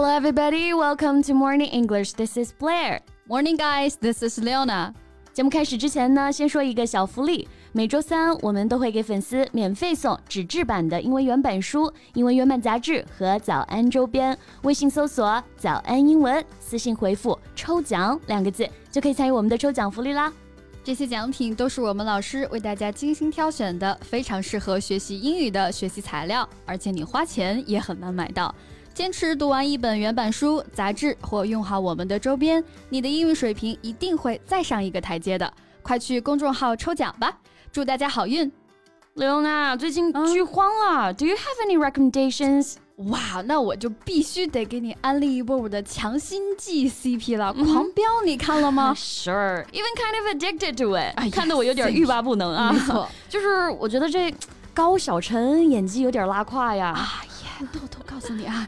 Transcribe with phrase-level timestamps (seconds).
[0.00, 0.72] Hello, everybody.
[0.72, 2.12] Welcome to Morning English.
[2.12, 3.00] This is Blair.
[3.26, 3.96] Morning, guys.
[3.96, 4.94] This is Leona.
[5.32, 7.48] 节目开始之前呢，先说一个小福利。
[7.72, 14.38] 每周三我们都会给粉丝免费送纸质版的英文原版书、英文原版杂志和早安周边。
[14.62, 20.32] 微信搜索“早安英文”，私信回复“抽奖”两个字，就可以参与我们的抽奖福利啦。
[20.84, 28.54] 这些奖品都是我们老师为大家精心挑选的，非常适合学习英语的学习材料，而且你花钱也很难买到。
[28.98, 35.48] 坚持读完一本原版书、杂志或用好我们的周边，你的英语水平一定会再上一个台阶的。
[35.82, 37.38] 快去公众号抽奖吧，
[37.70, 38.50] 祝大家好运！
[39.14, 42.74] 刘娜最近剧荒了，Do you have any recommendations？
[42.96, 48.92] 哇，那我就必须得给你安利一波我的强心剂 CP 了，《狂飙》你看了吗？
[48.98, 52.72] Sure，even kind of addicted to it，看得我有点欲罢不能啊。
[52.72, 54.34] 没错，就是我觉得这
[54.74, 56.98] 高晓晨演技有点拉胯呀。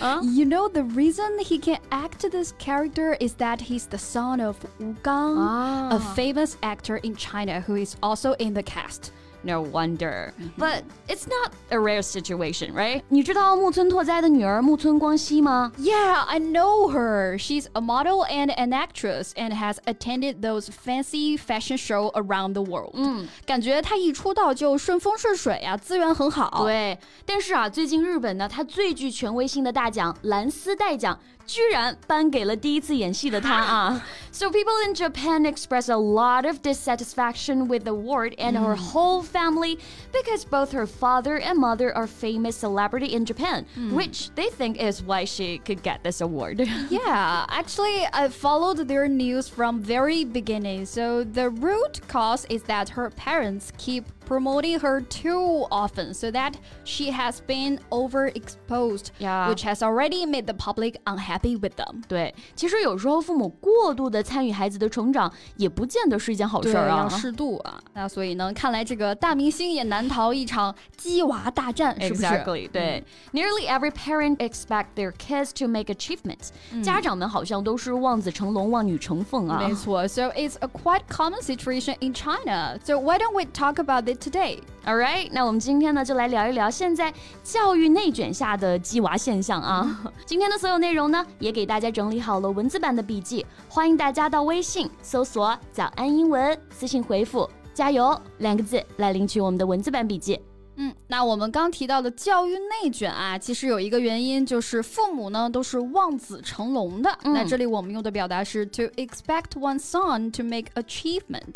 [0.00, 4.40] Uh, you know the reason he can act this character is that he's the son
[4.40, 6.12] of Wu Gang, a ah.
[6.16, 9.12] famous actor in China who is also in the cast.
[9.43, 10.33] No wonder.
[10.57, 13.01] But it's not a rare situation, right?
[13.07, 15.71] 你知道木村拓哉的女儿木村光希吗？
[15.77, 17.37] Yeah, I know her.
[17.37, 22.61] She's a model and an actress and has attended those fancy fashion show around the
[22.61, 22.91] world.
[22.95, 26.65] 嗯，感觉她一出道就顺风顺水呀、啊，资源很好。
[26.65, 34.05] 对，但是啊，最近日本呢，它最具权威性的大奖蓝丝带奖 居然颁给了第一次演戏的他啊！
[34.31, 39.79] So people in Japan express a lot of dissatisfaction with the award and her whole family
[40.13, 45.01] because both her father and mother are famous celebrity in Japan, which they think is
[45.01, 46.59] why she could get this award.
[46.91, 50.85] yeah, actually, I followed their news from very beginning.
[50.85, 56.53] So the root cause is that her parents keep promoting her too often so that
[56.83, 59.49] she has been overexposed, yeah.
[59.49, 62.03] which has already made the public unhappy with them.
[62.07, 66.97] 对，其实有时候父母过度的参与孩子的成长，也不见得是一件好事儿啊。
[66.99, 67.81] 要适度啊。
[67.93, 72.25] 那所以呢，看来这个大明星也难逃一场鸡娃大战，是不是？
[72.25, 73.03] Exactly，对。
[73.33, 76.49] Nearly every parent expect their kids to make achievements。
[76.83, 79.57] 家长们好像都是望子成龙、望女成凤啊。
[79.65, 82.77] 没错，So it's a quite common situation in China.
[82.83, 84.12] So why don't we talk about this?
[84.16, 84.58] Today.
[84.84, 90.12] All right，那我们今天呢就来聊一聊现在教育内卷下的鸡娃现象啊。
[90.26, 100.40] 今天的所有内容呢也给大家整理好了文字版的笔记，欢迎大家到微信搜索“早安英文”，私信回复“加油”两个字来领取我们的文字版笔记。
[100.76, 107.16] 嗯，那我们刚提到的教育内卷啊，其实有一个原因就是父母呢都是望子成龙的。
[107.22, 111.54] 嗯、那这里我们用的表达是 to expect one's son to make achievement。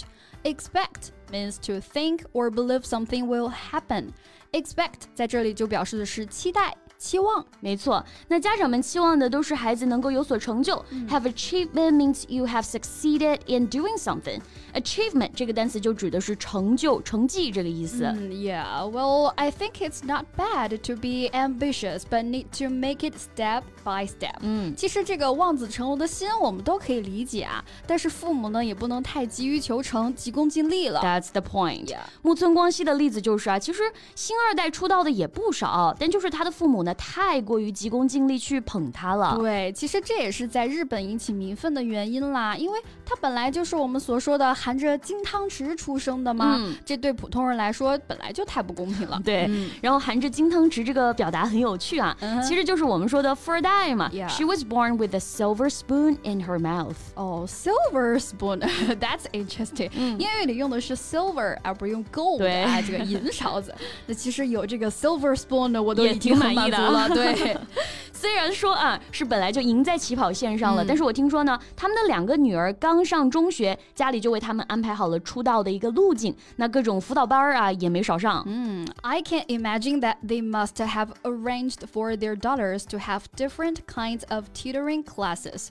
[1.28, 4.14] Expect means to think or believe something will happen.
[4.52, 6.76] Expect 在这里就表示的是期待。
[6.99, 8.05] 期望，没错。
[8.27, 10.85] 那家长们期望的都是孩子能够有所成就。
[11.09, 14.41] Have achievement means you have succeeded in doing something.
[14.75, 18.03] Achievement 这个单词就指的是成就、成绩这个意思。
[18.03, 23.63] Yeah, well, I think it's not bad to be ambitious, but need to make it step
[23.85, 24.35] by step.
[24.41, 31.01] 嗯，其实这个望子成龙的心我们都可以理解啊，但是父母呢也不能太急于求成、急功近利了。
[31.01, 31.95] That's the point.
[32.23, 33.85] 木村光希的例子就是啊，其实
[34.17, 36.88] 星二代出道的也不少，但就是他的父母呢。
[36.95, 39.37] 太过于急功近利去捧他了。
[39.39, 49.21] 对，其实这也是在日本引起民愤的原因啦，因为他本来就是我们所说的含着金汤匙出生的嘛，这对普通人来说本来就太不公平了。
[49.25, 49.51] 对，
[49.81, 52.17] 然后含着金汤匙这个表达很有趣啊，
[52.47, 54.11] 其实就是我们说的富二代嘛。
[54.29, 56.97] She was born with a silver spoon in her mouth.
[57.15, 59.91] 哦，silver spoon，that's interesting。
[60.19, 63.75] 英语里用的是 silver 而不是用 gold 啊，这个银勺子。
[64.07, 66.78] 那其实有这个 silver spoon 呢，我都已经满意的。
[66.79, 67.57] 了，对。
[68.13, 78.43] 虽然说啊是本来就赢在起跑线上了，但是我听说呢，他们的两个女儿刚上中学，家里就为他们安排好了出道的一个路径，那各种辅导班啊也没少上。
[78.49, 84.47] 嗯，I can imagine that they must have arranged for their daughters to have different kinds of
[84.53, 85.69] tutoring classes.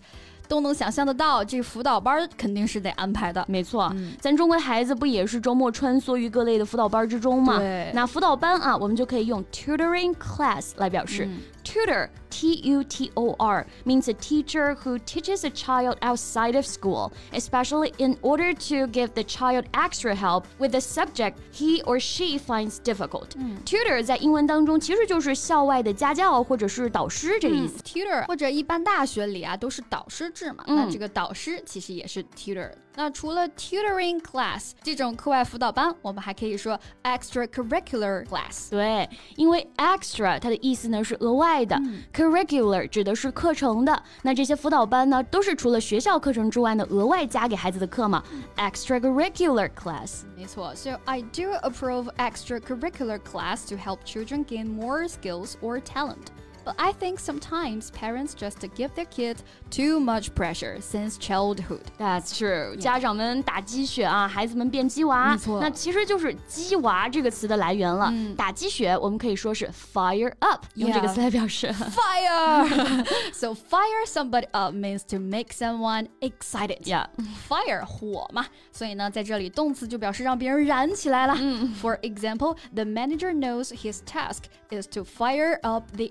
[0.47, 3.45] 都能想象得到，这辅导班肯定是得安排的。
[3.47, 7.57] 没错，咱中国孩子不也是周末穿梭于各类的辅导班之中吗？
[7.57, 11.27] 对，那辅导班啊，我们就可以用 tutoring class 来表示。
[11.66, 17.12] Tutor, T U T O R, means a teacher who teaches a child outside of school,
[17.32, 22.36] especially in order to give the child extra help with a subject he or she
[22.36, 23.28] finds difficult.
[23.64, 27.80] Tutor 在英文当中其实就是校外的家教或者是导师这个意思。
[27.84, 32.72] Tutor 或者一般大学里啊都是导师制嘛，那这个导师其实也是 tutor。
[32.94, 38.68] 那除了 tutoring class 这种课外辅导班，我们还可以说 extracurricular class。
[38.68, 41.52] 对，因为 extra 它的意思呢是额外。
[41.56, 41.80] 外的。
[42.12, 48.22] Curricular 指的是课程的，那这些辅导班呢，都是除了学校课程之外呢，额外加给孩子的课嘛。
[48.56, 50.22] Extracurricular class。
[50.36, 56.28] 没错，So I do approve extracurricular class to help children gain more skills or talent.
[56.66, 59.38] But I think sometimes parents just give their kids
[59.68, 61.82] too much pressure since childhood.
[61.98, 62.76] That's true.
[62.76, 65.32] 家长们打鸡血啊，孩子们变鸡娃。
[65.32, 68.14] 没错那其实就是“鸡娃”这个词的来源了。
[68.36, 71.66] 打鸡血，我们可以说是 fire up，用这个 Yeah 词来表示。
[71.72, 73.04] Fire!
[73.32, 76.82] so fire somebody up means to make someone excited.
[76.84, 77.06] Yeah.
[77.48, 81.34] Fire 火嘛，所以呢，在这里动词就表示让别人燃起来了。
[81.80, 86.08] For example, the manager knows his task is to fire up the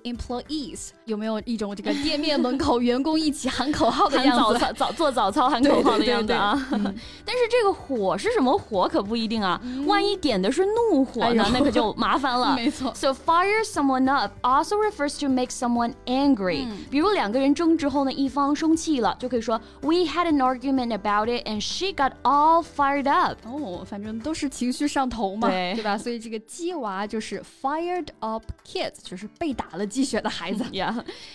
[0.49, 0.89] Employees.
[1.05, 4.59] 有没有一种这个店面门口员工一起喊口号的喊 样子？
[4.59, 6.69] 早操早做早操喊口号的对对对样子啊，
[7.25, 12.55] 但是这个火是什么火可不一定啊，万一点的是怒火呢，哎那可就麻烦了。
[12.57, 12.93] 没错。
[12.95, 21.47] So fire someone up also refers to make someone angry、比如两个人争执后呢，一方生气了，就可以说 We had an argument about it
[21.47, 23.39] and she got all fired up。
[23.45, 25.97] 哦，反正都是情绪上头嘛，对吧？
[25.97, 30.65] 所以这个鸡娃就是 fired up kids，就是被打了鸡血的孩子。
[30.73, 30.93] Yeah,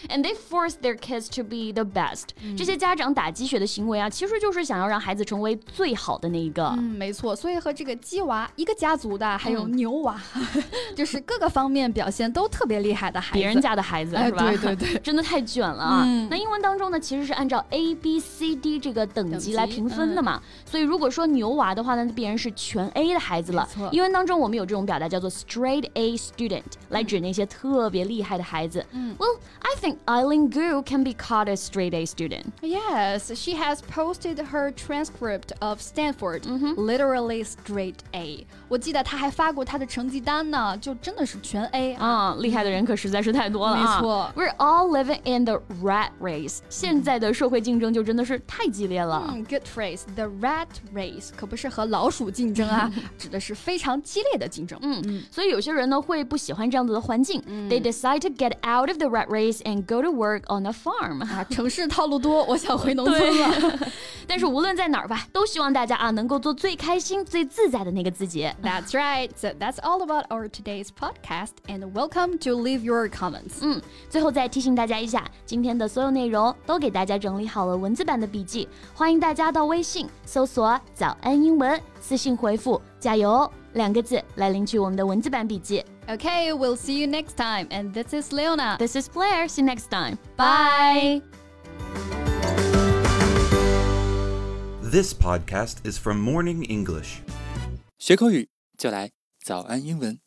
[0.09, 6.67] and they force their kids to be the best、这些家长打鸡血的行为啊，其实就是想要让孩子成为最好的那一个。
[6.77, 10.21] 嗯，没错，所以和这个鸡娃一个家族的，还有牛娃，
[10.95, 13.39] 就是各个方面表现都特别厉害的孩子。
[13.39, 14.45] 别人家的孩子、哎是吧？
[14.45, 16.03] 对对对真的太卷了啊！
[16.05, 20.41] 嗯那英文当中呢，其实是按照 A、B、C、D 这个等等级级来评分的嘛。
[20.65, 23.67] 所以如果说牛娃的话呢，那必然是全 A 的孩子了。
[23.91, 28.80] 英文当中我们有这种表达叫做 straight A student，来指那些特别厉害的孩子。
[29.18, 32.52] Well, I think Eileen Gu can be called a straight A student.
[32.62, 36.44] Yes, she has posted her transcript of Stanford,
[36.76, 38.46] literally straight A.
[38.68, 42.06] 我记得她还发过她的成绩单呢，就真的是全 A 啊。
[42.06, 43.96] 啊，厉害的人可实在是太多了啊！
[43.96, 46.58] 没错 We're all living in the rat race。
[46.68, 49.30] 现在的社会竞争就真的是太激烈了。
[49.32, 50.02] 嗯，good phrase.
[50.14, 54.78] The rat race 可不是和老鼠竞争啊，指的是非常激烈的竞争。
[54.82, 60.42] 嗯，所以有些人呢会不喜欢这样子的环境、t h e y decide to get out of the rat race and go to work
[60.48, 61.22] on a farm。
[61.24, 63.78] 啊，城市套路多，我想回农村了。
[64.26, 68.50] 但是无论在哪儿吧，都希望大家啊能够做最开心、最自在的那个自己。
[68.62, 69.30] That's right.
[69.36, 73.58] So that's all about our today's podcast, and welcome to leave your comments.
[73.60, 85.84] 嗯，最后再提醒大家一下，今天的所有内容都给大家整理好了文字版的笔记，欢迎大家到微信搜索“早安英文”， 私信回复“加油”两个字来领取我们的文字版笔记。
[86.08, 87.68] Okay, we'll see you next time.
[87.68, 88.76] And this is Leona.
[88.78, 89.48] This is Blair.
[89.48, 90.18] See you next time.
[90.36, 91.22] Bye.
[94.82, 97.22] This podcast is from Morning English.
[97.98, 99.10] 学口语就来
[99.44, 100.26] 早安英文。